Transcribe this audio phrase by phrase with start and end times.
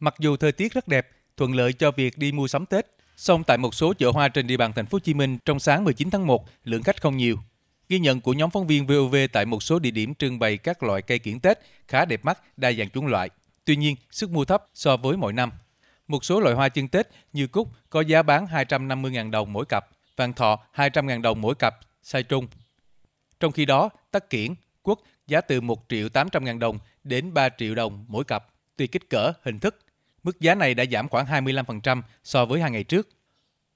[0.00, 3.44] Mặc dù thời tiết rất đẹp, thuận lợi cho việc đi mua sắm Tết, song
[3.44, 5.84] tại một số chợ hoa trên địa bàn thành phố Hồ Chí Minh trong sáng
[5.84, 7.36] 19 tháng 1, lượng khách không nhiều.
[7.88, 10.82] Ghi nhận của nhóm phóng viên VOV tại một số địa điểm trưng bày các
[10.82, 11.58] loại cây kiển Tết
[11.88, 13.30] khá đẹp mắt, đa dạng chủng loại.
[13.64, 15.50] Tuy nhiên, sức mua thấp so với mọi năm.
[16.08, 19.86] Một số loại hoa chân Tết như cúc có giá bán 250.000 đồng mỗi cặp,
[20.16, 22.46] vàng thọ 200.000 đồng mỗi cặp, sai trung.
[23.40, 27.48] Trong khi đó, tắc kiển, quất giá từ 1 triệu 800 ngàn đồng đến 3
[27.58, 28.46] triệu đồng mỗi cặp,
[28.76, 29.76] tùy kích cỡ, hình thức.
[30.22, 33.08] Mức giá này đã giảm khoảng 25% so với hai ngày trước.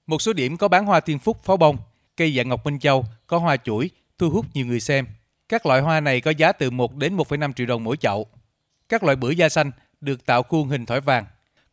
[0.07, 1.77] Một số điểm có bán hoa thiên phúc, pháo bông,
[2.17, 5.07] cây dạng ngọc Minh Châu, có hoa chuỗi, thu hút nhiều người xem.
[5.49, 8.27] Các loại hoa này có giá từ 1 đến 1,5 triệu đồng mỗi chậu.
[8.89, 9.71] Các loại bưởi da xanh
[10.01, 11.25] được tạo khuôn hình thỏi vàng,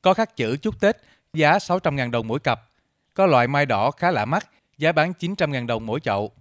[0.02, 0.98] có khắc chữ chúc Tết,
[1.34, 2.62] giá 600.000 đồng mỗi cặp.
[3.14, 6.32] Có loại mai đỏ khá lạ mắt, giá bán 900.000 đồng mỗi chậu.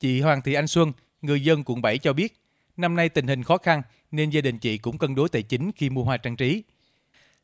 [0.00, 0.92] Chị Hoàng Thị Anh Xuân,
[1.22, 2.40] người dân quận 7 cho biết,
[2.76, 5.70] năm nay tình hình khó khăn nên gia đình chị cũng cân đối tài chính
[5.72, 6.62] khi mua hoa trang trí.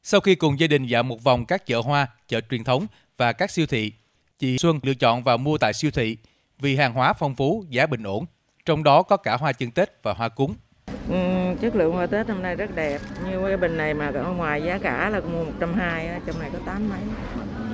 [0.06, 2.86] Sau khi cùng gia đình dạo một vòng các chợ hoa, chợ truyền thống
[3.16, 3.92] và các siêu thị,
[4.38, 6.16] chị Xuân lựa chọn vào mua tại siêu thị
[6.58, 8.26] vì hàng hóa phong phú, giá bình ổn.
[8.64, 10.54] Trong đó có cả hoa chân Tết và hoa cúng.
[11.08, 11.16] Ừ,
[11.60, 13.00] chất lượng hoa Tết năm nay rất đẹp.
[13.24, 16.58] Như cái bình này mà ở ngoài giá cả là mua 120, trong này có
[16.66, 17.00] 8 mấy.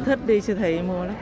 [0.05, 1.17] Thích đi siêu thị mua lắm.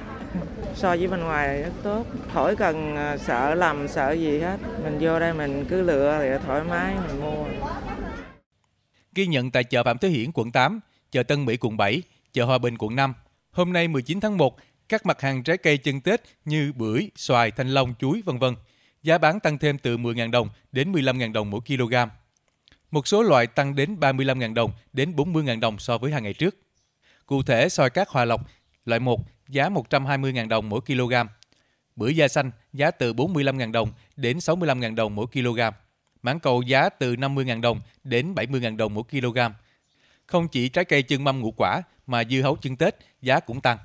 [0.75, 2.07] So với bên ngoài rất tốt.
[2.33, 4.57] Khỏi cần à, sợ lầm, sợ gì hết.
[4.85, 7.45] Mình vô đây mình cứ lựa thì thoải mái mình mua.
[9.15, 12.45] Ghi nhận tại chợ Phạm Thế Hiển quận 8, chợ Tân Mỹ quận 7, chợ
[12.45, 13.15] Hòa Bình quận 5.
[13.51, 17.51] Hôm nay 19 tháng 1, các mặt hàng trái cây chân Tết như bưởi, xoài,
[17.51, 18.55] thanh long, chuối vân vân
[19.03, 21.95] giá bán tăng thêm từ 10.000 đồng đến 15.000 đồng mỗi kg.
[22.91, 26.57] Một số loại tăng đến 35.000 đồng đến 40.000 đồng so với hàng ngày trước.
[27.27, 28.41] Cụ thể, xoài cát hòa lộc
[28.85, 31.15] loại 1 giá 120.000 đồng mỗi kg.
[31.97, 35.61] Bưởi da xanh giá từ 45.000 đồng đến 65.000 đồng mỗi kg.
[36.23, 39.39] Mãng cầu giá từ 50.000 đồng đến 70.000 đồng mỗi kg.
[40.29, 43.61] Không chỉ trái cây chân mâm ngũ quả mà dưa hấu chân Tết giá cũng
[43.61, 43.79] tăng.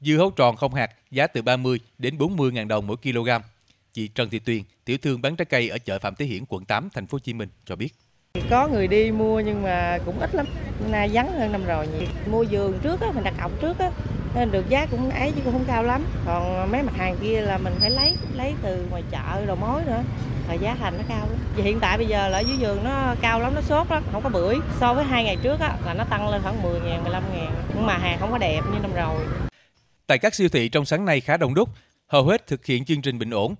[0.00, 3.28] Dưa hấu tròn không hạt giá từ 30 đến 40.000 đồng mỗi kg.
[3.92, 6.64] Chị Trần Thị Tuyền, tiểu thương bán trái cây ở chợ Phạm Thế Hiển, quận
[6.64, 7.94] 8, thành phố Hồ Chí Minh cho biết.
[8.50, 10.46] Có người đi mua nhưng mà cũng ít lắm.
[10.90, 11.86] Nay vắng hơn năm rồi.
[12.30, 13.90] Mua vườn trước á, mình đặt cọc trước á,
[14.34, 16.04] nên được giá cũng ấy chứ cũng không cao lắm.
[16.26, 19.82] Còn mấy mặt hàng kia là mình phải lấy lấy từ ngoài chợ đầu mối
[19.84, 20.02] nữa
[20.50, 21.38] là giá thành nó cao lắm.
[21.56, 24.02] Vì hiện tại bây giờ là ở dưới vườn nó cao lắm, nó sốt lắm,
[24.12, 24.56] không có bưởi.
[24.80, 27.54] So với hai ngày trước á, là nó tăng lên khoảng 10 ngàn, 15 ngàn.
[27.74, 29.26] Nhưng mà hàng không có đẹp như năm rồi.
[30.06, 31.68] Tại các siêu thị trong sáng nay khá đông đúc,
[32.06, 33.54] hầu hết thực hiện chương trình bình ổn,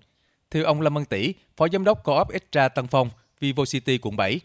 [0.50, 4.16] theo ông Lâm Văn Tỷ, Phó Giám đốc Co-op Extra Tân Phong, Vivo City quận
[4.16, 4.40] 7,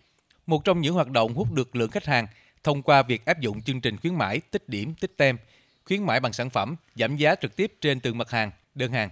[0.45, 2.27] một trong những hoạt động hút được lượng khách hàng
[2.63, 5.37] thông qua việc áp dụng chương trình khuyến mãi tích điểm tích tem,
[5.85, 9.09] khuyến mãi bằng sản phẩm, giảm giá trực tiếp trên từng mặt hàng, đơn hàng.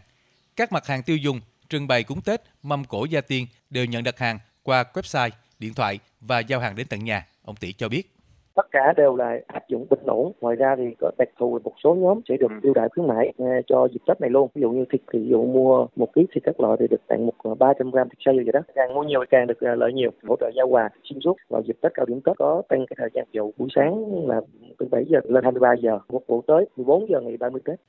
[0.55, 1.41] Các mặt hàng tiêu dùng,
[1.73, 5.29] trưng bày cúng Tết, mâm cổ gia tiên đều nhận đặt hàng qua website,
[5.59, 8.03] điện thoại và giao hàng đến tận nhà, ông Tỷ cho biết.
[8.55, 10.31] Tất cả đều là áp dụng bình ổn.
[10.41, 13.33] Ngoài ra thì có đặc thù một số nhóm sẽ được ưu đãi khuyến mãi
[13.37, 14.49] à, cho dịp tết này luôn.
[14.55, 17.01] Ví dụ như thịt thì ví dụ mua một ký thịt các loại thì được
[17.07, 18.59] tặng một 300 gram thịt xay vậy đó.
[18.75, 21.37] Càng mua nhiều càng được à, lợi nhiều hỗ trợ giao quà xuyên suốt.
[21.49, 24.41] Vào dịp tết cao điểm tết có tăng cái thời gian dụ buổi sáng là
[24.77, 27.79] từ 7 giờ lên 23 giờ phục vụ tới 14 giờ ngày 30 tết.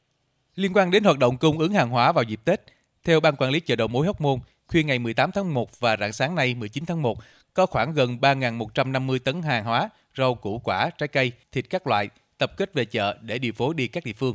[0.55, 2.61] Liên quan đến hoạt động cung ứng hàng hóa vào dịp tết
[3.05, 5.97] theo ban quản lý chợ đầu mối Hóc Môn khuya ngày 18 tháng 1 và
[5.97, 7.19] rạng sáng nay 19 tháng 1
[7.55, 12.09] có khoảng gần 3.150 tấn hàng hóa rau củ quả, trái cây, thịt các loại
[12.39, 14.35] tập kết về chợ để điều phối đi các địa phương.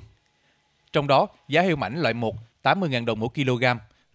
[0.92, 3.64] Trong đó, giá heo mảnh loại 1 80.000 đồng mỗi kg,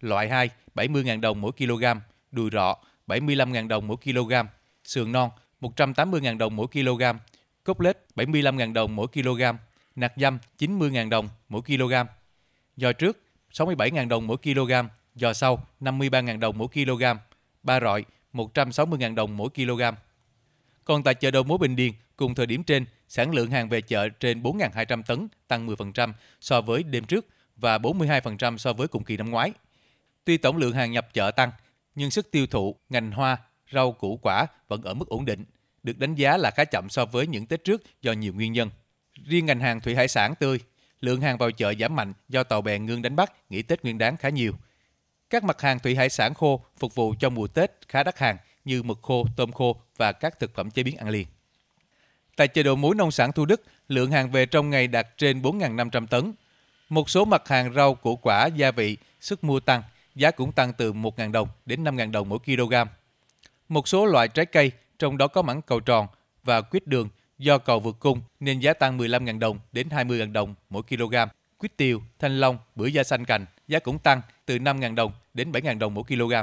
[0.01, 1.83] loại 2 70.000 đồng mỗi kg,
[2.31, 2.75] đùi rọ
[3.07, 4.33] 75.000 đồng mỗi kg,
[4.83, 5.29] sườn non
[5.61, 7.03] 180.000 đồng mỗi kg,
[7.63, 9.41] cốt lết 75.000 đồng mỗi kg,
[9.95, 11.93] nạc dăm 90.000 đồng mỗi kg,
[12.77, 13.24] Do trước
[13.57, 14.71] 67.000 đồng mỗi kg,
[15.15, 17.03] giò sau 53.000 đồng mỗi kg,
[17.63, 19.81] ba rọi 160.000 đồng mỗi kg.
[20.83, 23.81] Còn tại chợ đầu mối Bình Điền, cùng thời điểm trên, sản lượng hàng về
[23.81, 29.03] chợ trên 4.200 tấn, tăng 10% so với đêm trước và 42% so với cùng
[29.03, 29.51] kỳ năm ngoái.
[30.25, 31.51] Tuy tổng lượng hàng nhập chợ tăng,
[31.95, 33.37] nhưng sức tiêu thụ ngành hoa,
[33.73, 35.45] rau củ quả vẫn ở mức ổn định,
[35.83, 38.69] được đánh giá là khá chậm so với những Tết trước do nhiều nguyên nhân.
[39.25, 40.59] Riêng ngành hàng thủy hải sản tươi,
[41.05, 43.97] lượng hàng vào chợ giảm mạnh do tàu bè ngưng đánh bắt nghỉ Tết Nguyên
[43.97, 44.53] đán khá nhiều.
[45.29, 48.37] Các mặt hàng thủy hải sản khô phục vụ cho mùa Tết khá đắt hàng
[48.65, 51.27] như mực khô, tôm khô và các thực phẩm chế biến ăn liền.
[52.35, 55.41] Tại chợ đầu mối nông sản Thu Đức, lượng hàng về trong ngày đạt trên
[55.41, 56.33] 4.500 tấn.
[56.89, 59.83] Một số mặt hàng rau, củ quả, gia vị, sức mua tăng,
[60.15, 62.73] giá cũng tăng từ 1.000 đồng đến 5.000 đồng mỗi kg.
[63.69, 66.07] Một số loại trái cây, trong đó có mãng cầu tròn
[66.43, 70.55] và quýt đường, do cầu vượt cung nên giá tăng 15.000 đồng đến 20.000 đồng
[70.69, 71.15] mỗi kg.
[71.57, 75.51] Quýt tiêu, thanh long, bưởi da xanh cành, giá cũng tăng từ 5.000 đồng đến
[75.51, 76.33] 7.000 đồng mỗi kg.